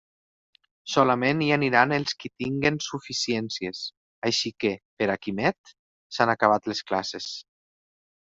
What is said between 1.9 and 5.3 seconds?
els qui tinguen suficiències; així que, per a